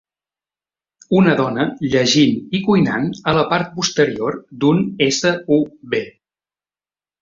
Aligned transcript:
Una 1.19 1.35
dona 1.41 1.65
llegint 1.97 2.57
i 2.61 2.63
cuinant 2.69 3.07
a 3.33 3.37
la 3.41 3.47
part 3.55 3.71
posterior 3.79 4.43
d'un 4.67 4.85
SUV. 5.23 5.99